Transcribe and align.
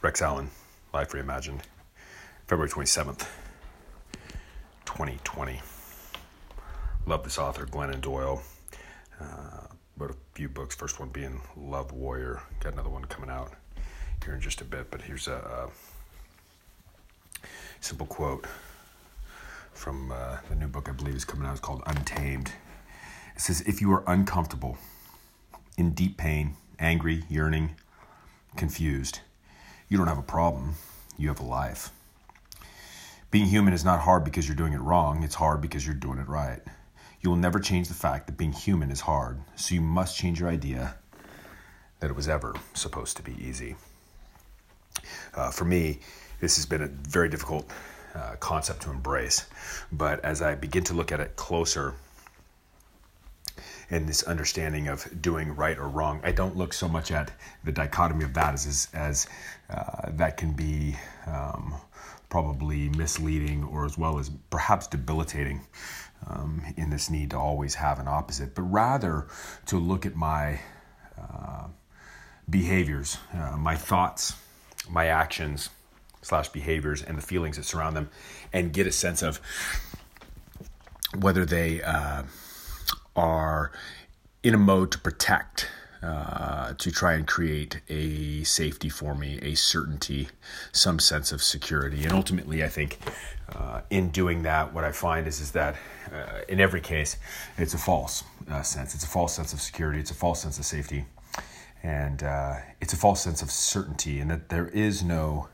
Rex 0.00 0.22
Allen, 0.22 0.48
Life 0.94 1.10
Reimagined, 1.10 1.62
February 2.46 2.70
27th, 2.70 3.26
2020. 4.84 5.60
Love 7.04 7.24
this 7.24 7.36
author, 7.36 7.66
Glennon 7.66 8.00
Doyle. 8.00 8.40
Uh, 9.20 9.66
wrote 9.96 10.12
a 10.12 10.16
few 10.34 10.48
books, 10.48 10.76
first 10.76 11.00
one 11.00 11.08
being 11.08 11.40
Love 11.56 11.90
Warrior. 11.90 12.40
Got 12.60 12.74
another 12.74 12.90
one 12.90 13.06
coming 13.06 13.28
out 13.28 13.54
here 14.24 14.34
in 14.34 14.40
just 14.40 14.60
a 14.60 14.64
bit, 14.64 14.88
but 14.88 15.02
here's 15.02 15.26
a, 15.26 15.34
a 15.34 15.68
simple 17.80 18.06
quote 18.06 18.46
from 19.72 20.12
uh, 20.12 20.36
the 20.48 20.54
new 20.54 20.68
book 20.68 20.88
I 20.88 20.92
believe 20.92 21.16
is 21.16 21.24
coming 21.24 21.44
out. 21.44 21.52
It's 21.52 21.60
called 21.60 21.82
Untamed. 21.86 22.52
It 23.34 23.40
says, 23.40 23.62
If 23.62 23.80
you 23.80 23.92
are 23.92 24.04
uncomfortable, 24.06 24.78
in 25.76 25.90
deep 25.90 26.16
pain, 26.16 26.54
angry, 26.78 27.24
yearning, 27.28 27.74
confused, 28.54 29.20
you 29.88 29.96
don't 29.96 30.06
have 30.06 30.18
a 30.18 30.22
problem, 30.22 30.74
you 31.16 31.28
have 31.28 31.40
a 31.40 31.44
life. 31.44 31.90
Being 33.30 33.46
human 33.46 33.74
is 33.74 33.84
not 33.84 34.00
hard 34.00 34.24
because 34.24 34.46
you're 34.46 34.56
doing 34.56 34.72
it 34.72 34.80
wrong, 34.80 35.22
it's 35.22 35.34
hard 35.34 35.60
because 35.60 35.86
you're 35.86 35.94
doing 35.94 36.18
it 36.18 36.28
right. 36.28 36.60
You 37.20 37.30
will 37.30 37.36
never 37.36 37.58
change 37.58 37.88
the 37.88 37.94
fact 37.94 38.26
that 38.26 38.36
being 38.36 38.52
human 38.52 38.90
is 38.90 39.00
hard, 39.00 39.40
so 39.56 39.74
you 39.74 39.80
must 39.80 40.16
change 40.16 40.40
your 40.40 40.48
idea 40.48 40.94
that 42.00 42.10
it 42.10 42.16
was 42.16 42.28
ever 42.28 42.54
supposed 42.74 43.16
to 43.16 43.22
be 43.22 43.34
easy. 43.44 43.76
Uh, 45.34 45.50
for 45.50 45.64
me, 45.64 46.00
this 46.40 46.56
has 46.56 46.66
been 46.66 46.82
a 46.82 46.86
very 46.86 47.28
difficult 47.28 47.70
uh, 48.14 48.36
concept 48.40 48.82
to 48.82 48.90
embrace, 48.90 49.46
but 49.90 50.24
as 50.24 50.42
I 50.42 50.54
begin 50.54 50.84
to 50.84 50.94
look 50.94 51.12
at 51.12 51.20
it 51.20 51.36
closer, 51.36 51.94
and 53.90 54.08
this 54.08 54.22
understanding 54.24 54.88
of 54.88 55.06
doing 55.22 55.54
right 55.54 55.78
or 55.78 55.88
wrong. 55.88 56.20
I 56.22 56.32
don't 56.32 56.56
look 56.56 56.72
so 56.72 56.88
much 56.88 57.10
at 57.10 57.30
the 57.64 57.72
dichotomy 57.72 58.24
of 58.24 58.34
that 58.34 58.54
as 58.54 58.88
as, 58.92 59.26
uh, 59.70 60.10
that 60.12 60.36
can 60.36 60.52
be 60.52 60.96
um, 61.26 61.74
probably 62.28 62.90
misleading 62.90 63.64
or 63.64 63.84
as 63.84 63.96
well 63.96 64.18
as 64.18 64.30
perhaps 64.50 64.86
debilitating 64.86 65.66
um, 66.26 66.62
in 66.76 66.90
this 66.90 67.10
need 67.10 67.30
to 67.30 67.38
always 67.38 67.74
have 67.74 67.98
an 67.98 68.08
opposite, 68.08 68.54
but 68.54 68.62
rather 68.62 69.26
to 69.66 69.78
look 69.78 70.04
at 70.04 70.14
my 70.14 70.60
uh, 71.18 71.66
behaviors, 72.50 73.18
uh, 73.32 73.56
my 73.56 73.76
thoughts, 73.76 74.34
my 74.90 75.06
actions 75.06 75.70
slash 76.22 76.48
behaviors, 76.48 77.02
and 77.02 77.16
the 77.16 77.22
feelings 77.22 77.56
that 77.56 77.64
surround 77.64 77.96
them, 77.96 78.10
and 78.52 78.72
get 78.72 78.86
a 78.86 78.92
sense 78.92 79.22
of 79.22 79.40
whether 81.20 81.46
they 81.46 81.80
uh, 81.82 82.22
are 83.18 83.72
in 84.42 84.54
a 84.54 84.58
mode 84.58 84.92
to 84.92 84.98
protect, 84.98 85.68
uh, 86.02 86.72
to 86.74 86.90
try 86.92 87.14
and 87.14 87.26
create 87.26 87.80
a 87.88 88.44
safety 88.44 88.88
for 88.88 89.14
me, 89.14 89.38
a 89.42 89.54
certainty, 89.56 90.28
some 90.72 91.00
sense 91.00 91.32
of 91.32 91.42
security. 91.42 92.04
And 92.04 92.12
ultimately, 92.12 92.62
I 92.62 92.68
think 92.68 92.98
uh, 93.52 93.80
in 93.90 94.10
doing 94.10 94.42
that, 94.44 94.72
what 94.72 94.84
I 94.84 94.92
find 94.92 95.26
is, 95.26 95.40
is 95.40 95.50
that 95.52 95.74
uh, 96.12 96.42
in 96.48 96.60
every 96.60 96.80
case, 96.80 97.16
it's 97.56 97.74
a 97.74 97.78
false 97.78 98.22
uh, 98.48 98.62
sense. 98.62 98.94
It's 98.94 99.04
a 99.04 99.08
false 99.08 99.34
sense 99.34 99.52
of 99.52 99.60
security, 99.60 99.98
it's 99.98 100.12
a 100.12 100.14
false 100.14 100.40
sense 100.40 100.58
of 100.58 100.64
safety, 100.64 101.04
and 101.82 102.22
uh, 102.22 102.54
it's 102.80 102.92
a 102.92 102.96
false 102.96 103.20
sense 103.20 103.42
of 103.42 103.50
certainty, 103.50 104.20
and 104.20 104.30
that 104.30 104.48
there 104.48 104.68
is 104.68 105.02
no 105.02 105.48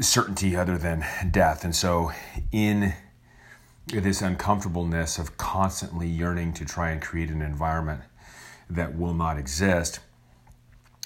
certainty 0.00 0.56
other 0.56 0.76
than 0.76 1.04
death. 1.30 1.64
And 1.64 1.74
so, 1.74 2.10
in 2.50 2.92
this 3.86 4.20
uncomfortableness 4.20 5.18
of 5.18 5.36
constantly 5.36 6.08
yearning 6.08 6.52
to 6.54 6.64
try 6.64 6.90
and 6.90 7.00
create 7.00 7.30
an 7.30 7.40
environment 7.40 8.02
that 8.68 8.96
will 8.96 9.14
not 9.14 9.38
exist, 9.38 10.00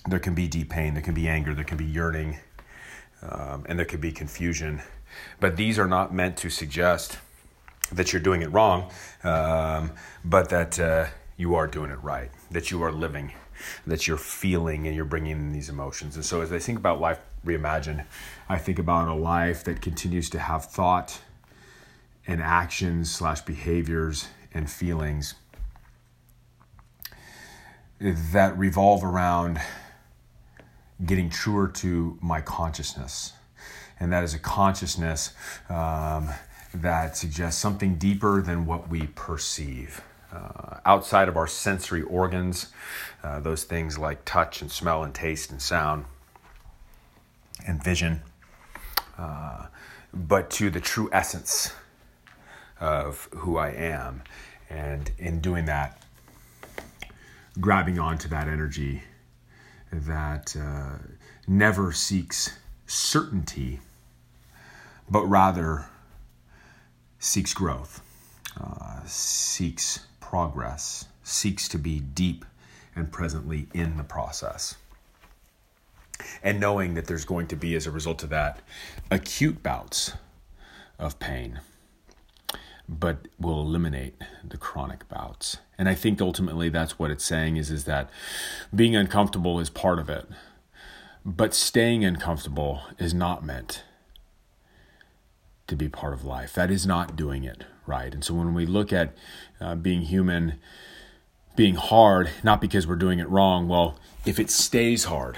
there 0.09 0.19
can 0.19 0.35
be 0.35 0.49
deep 0.49 0.71
pain, 0.71 0.95
there 0.95 1.03
can 1.03 1.15
be 1.15 1.29
anger, 1.29 1.55
there 1.55 1.65
can 1.65 1.77
be 1.77 1.85
yearning, 1.85 2.39
um, 3.23 3.67
and 3.69 3.79
there 3.79 3.87
can 3.87 4.01
be 4.01 4.11
confusion. 4.11 4.81
But 5.41 5.57
these 5.57 5.79
are 5.79 5.87
not 5.87 6.15
meant 6.15 6.39
to 6.39 6.49
suggest 6.49 7.19
that 7.93 8.13
you're 8.13 8.23
doing 8.23 8.41
it 8.41 8.51
wrong, 8.53 8.91
um, 9.25 9.93
but 10.25 10.49
that 10.49 10.79
uh, 10.79 11.07
you 11.37 11.55
are 11.55 11.67
doing 11.67 11.91
it 11.91 12.03
right, 12.03 12.31
that 12.51 12.71
you 12.71 12.83
are 12.83 12.93
living, 12.93 13.33
that 13.87 14.07
you're 14.09 14.17
feeling, 14.17 14.87
and 14.87 14.97
you're 14.97 15.05
bringing 15.05 15.33
in 15.33 15.53
these 15.53 15.69
emotions. 15.69 16.17
And 16.17 16.25
so, 16.25 16.41
as 16.41 16.51
I 16.53 16.59
think 16.59 16.79
about 16.79 17.01
life 17.01 17.19
reimagined, 17.45 18.07
I 18.49 18.57
think 18.57 18.79
about 18.79 19.09
a 19.09 19.15
life 19.15 19.65
that 19.65 19.83
continues 19.83 20.31
to 20.31 20.39
have 20.39 20.65
thought 20.65 21.21
and 22.27 22.43
actions 22.43 23.11
slash 23.11 23.41
behaviors 23.43 24.29
and 24.53 24.71
feelings 24.71 25.35
that 28.01 28.57
revolve 28.57 29.05
around 29.05 29.61
getting 31.05 31.29
truer 31.31 31.69
to 31.69 32.19
my 32.21 32.41
consciousness. 32.41 33.33
And 33.99 34.13
that 34.13 34.25
is 34.25 34.33
a 34.35 34.39
consciousness 34.39 35.33
um, 35.69 36.31
that 36.73 37.17
suggests 37.17 37.61
something 37.61 37.97
deeper 37.97 38.41
than 38.41 38.65
what 38.65 38.89
we 38.89 39.07
perceive. 39.09 40.03
Uh, 40.33 40.79
outside 40.87 41.29
of 41.29 41.37
our 41.37 41.47
sensory 41.47 42.03
organs, 42.03 42.69
uh, 43.23 43.41
those 43.41 43.65
things 43.65 43.99
like 43.99 44.25
touch 44.25 44.63
and 44.63 44.71
smell 44.71 45.03
and 45.03 45.15
taste 45.15 45.51
and 45.51 45.61
sound 45.61 46.05
and 47.67 47.83
vision, 47.83 48.23
uh, 49.19 49.67
but 50.15 50.49
to 50.51 50.71
the 50.71 50.81
true 50.81 51.11
essence 51.13 51.73
of 52.81 53.29
who 53.37 53.59
I 53.59 53.71
am. 53.71 54.23
And 54.69 55.11
in 55.19 55.41
doing 55.41 55.67
that, 55.67 56.03
grabbing 57.61 57.99
onto 57.99 58.29
that 58.29 58.49
energy 58.49 59.03
that 59.93 60.57
uh, 60.57 60.99
never 61.47 61.93
seeks 61.93 62.57
certainty, 62.87 63.81
but 65.09 65.25
rather 65.27 65.87
seeks 67.19 67.53
growth, 67.53 68.01
uh, 68.61 69.01
seeks 69.05 70.07
progress, 70.21 71.07
seeks 71.23 71.69
to 71.69 71.79
be 71.79 72.01
deep 72.01 72.45
and 72.95 73.11
presently 73.13 73.67
in 73.75 73.97
the 73.97 74.05
process. 74.05 74.77
And 76.43 76.61
knowing 76.61 76.95
that 76.95 77.07
there's 77.07 77.25
going 77.25 77.47
to 77.49 77.57
be, 77.57 77.75
as 77.75 77.87
a 77.87 77.91
result 77.91 78.23
of 78.23 78.31
that, 78.31 78.61
acute 79.11 79.63
bouts 79.63 80.13
of 80.99 81.19
pain 81.19 81.61
but 82.91 83.29
will 83.39 83.61
eliminate 83.61 84.17
the 84.45 84.57
chronic 84.57 85.09
bouts. 85.09 85.59
And 85.79 85.89
I 85.89 85.95
think 85.95 86.21
ultimately 86.21 86.69
that's 86.69 86.99
what 86.99 87.13
it's 87.13 87.25
saying 87.25 87.57
is 87.57 87.71
is 87.71 87.85
that 87.85 88.11
being 88.75 88.97
uncomfortable 88.97 89.61
is 89.61 89.71
part 89.71 90.01
of 90.01 90.11
it. 90.11 90.27
But 91.25 91.55
staying 91.55 92.05
uncomfortable 92.05 92.83
is 92.99 93.15
not 93.15 93.45
meant 93.45 93.85
to 95.69 95.77
be 95.77 95.89
part 95.89 96.13
of 96.13 96.25
life. 96.25 96.53
That 96.55 96.71
is 96.71 96.85
not 96.85 97.15
doing 97.15 97.45
it 97.45 97.65
right. 97.87 98.13
And 98.13 98.25
so 98.25 98.35
when 98.35 98.55
we 98.55 98.67
look 98.67 98.93
at 98.93 99.15
uh, 99.61 99.77
being 99.77 100.03
human 100.03 100.55
being 101.55 101.77
hard, 101.77 102.31
not 102.43 102.61
because 102.61 102.87
we're 102.87 102.97
doing 102.97 103.21
it 103.21 103.29
wrong, 103.29 103.69
well, 103.69 103.99
if 104.25 104.41
it 104.41 104.51
stays 104.51 105.05
hard, 105.05 105.37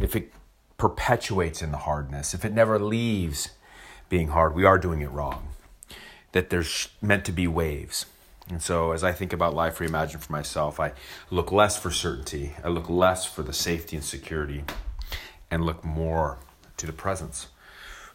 if 0.00 0.16
it 0.16 0.32
perpetuates 0.78 1.60
in 1.60 1.72
the 1.72 1.78
hardness, 1.78 2.32
if 2.32 2.44
it 2.44 2.54
never 2.54 2.78
leaves 2.78 3.50
being 4.08 4.28
hard, 4.28 4.54
we 4.54 4.64
are 4.64 4.78
doing 4.78 5.02
it 5.02 5.10
wrong 5.10 5.48
that 6.36 6.50
there's 6.50 6.90
meant 7.00 7.24
to 7.24 7.32
be 7.32 7.46
waves. 7.46 8.04
And 8.50 8.60
so, 8.60 8.92
as 8.92 9.02
I 9.02 9.12
think 9.12 9.32
about 9.32 9.54
life 9.54 9.78
reimagined 9.78 10.20
for 10.20 10.30
myself, 10.30 10.78
I 10.78 10.92
look 11.30 11.50
less 11.50 11.78
for 11.78 11.90
certainty, 11.90 12.52
I 12.62 12.68
look 12.68 12.90
less 12.90 13.24
for 13.24 13.42
the 13.42 13.54
safety 13.54 13.96
and 13.96 14.04
security, 14.04 14.62
and 15.50 15.64
look 15.64 15.82
more 15.82 16.36
to 16.76 16.84
the 16.84 16.92
presence 16.92 17.48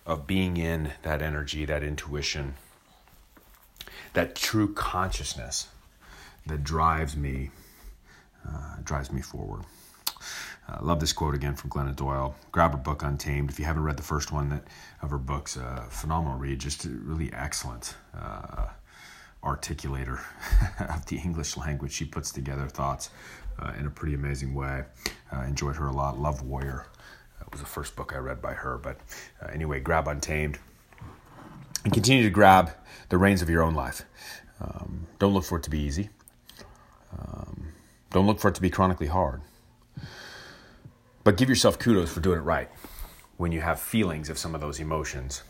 of 0.06 0.28
being 0.28 0.56
in 0.58 0.92
that 1.02 1.24
energy, 1.24 1.66
that 1.66 1.82
intuition, 1.82 2.54
that 4.14 4.36
true 4.36 4.72
consciousness 4.72 5.70
that 6.46 6.64
drives 6.64 7.18
me, 7.18 7.50
uh, 8.48 8.76
drives 8.84 9.12
me 9.12 9.22
forward. 9.22 9.64
I 10.68 10.74
uh, 10.74 10.80
love 10.82 11.00
this 11.00 11.12
quote 11.12 11.34
again 11.36 11.56
from 11.56 11.70
Glennon 11.70 11.96
Doyle. 11.96 12.36
Grab 12.52 12.72
her 12.72 12.78
book 12.78 13.04
Untamed. 13.04 13.50
If 13.50 13.60
you 13.60 13.66
haven't 13.66 13.84
read 13.84 13.98
the 13.98 14.04
first 14.04 14.32
one 14.32 14.50
that 14.50 14.64
of 15.02 15.10
her 15.10 15.18
books, 15.18 15.58
uh, 15.58 15.86
phenomenal 15.90 16.38
read. 16.38 16.60
Just 16.60 16.86
really 16.86 17.32
excellent 17.34 17.96
uh, 18.18 18.68
articulator 19.44 20.20
of 20.96 21.06
the 21.08 21.18
English 21.18 21.58
language. 21.58 21.92
She 21.92 22.06
puts 22.06 22.32
together 22.32 22.68
thoughts 22.68 23.10
uh, 23.60 23.74
in 23.78 23.86
a 23.86 23.90
pretty 23.90 24.14
amazing 24.14 24.54
way. 24.54 24.84
Uh, 25.34 25.42
enjoyed 25.42 25.76
her 25.76 25.88
a 25.88 25.92
lot. 25.92 26.20
Love 26.20 26.44
Warrior 26.44 26.86
that 27.42 27.52
was 27.52 27.62
the 27.62 27.68
first 27.68 27.96
book 27.96 28.14
I 28.14 28.20
read 28.20 28.42
by 28.42 28.54
her. 28.54 28.78
But 28.78 28.98
uh, 29.42 29.48
anyway, 29.48 29.80
grab 29.80 30.08
Untamed 30.08 30.60
and 31.84 31.92
continue 31.92 32.24
to 32.24 32.30
grab 32.30 32.72
the 33.10 33.18
reins 33.18 33.42
of 33.42 33.50
your 33.50 33.64
own 33.64 33.74
life. 33.74 34.04
Um, 34.60 35.08
don't 35.18 35.34
look 35.34 35.44
for 35.44 35.58
it 35.58 35.64
to 35.64 35.70
be 35.72 35.80
easy. 35.80 36.10
Um, 37.18 37.74
don't 38.12 38.28
look 38.28 38.40
for 38.40 38.50
it 38.50 38.56
to 38.56 38.62
be 38.62 38.70
chronically 38.70 39.08
hard. 39.08 39.42
But 41.24 41.38
give 41.38 41.50
yourself 41.50 41.78
kudos 41.78 42.12
for 42.12 42.20
doing 42.20 42.40
it 42.40 42.44
right 42.44 42.70
when 43.38 43.52
you 43.52 43.62
have 43.62 43.80
feelings 43.80 44.30
of 44.30 44.38
some 44.38 44.56
of 44.56 44.62
those 44.62 44.80
emotions 44.80 45.44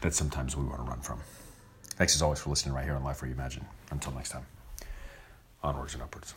that 0.00 0.14
sometimes 0.14 0.56
we 0.56 0.64
want 0.64 0.78
to 0.78 0.82
run 0.82 1.00
from. 1.00 1.20
Thanks 1.82 2.14
as 2.14 2.22
always 2.22 2.40
for 2.40 2.50
listening 2.50 2.74
right 2.74 2.84
here 2.84 2.94
on 2.94 3.02
Life 3.02 3.20
Reimagine. 3.20 3.64
Until 3.90 4.12
next 4.12 4.30
time, 4.30 4.44
onwards 5.62 5.94
and 5.94 6.02
upwards. 6.02 6.34